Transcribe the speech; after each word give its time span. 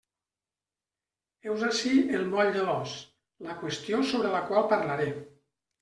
Heus 1.49 1.65
ací 1.67 1.93
el 2.21 2.27
moll 2.33 2.51
de 2.57 2.65
l'os, 2.71 2.97
la 3.51 3.61
qüestió 3.63 4.05
sobre 4.17 4.37
la 4.39 4.45
qual 4.51 4.71
parlaré. 4.77 5.11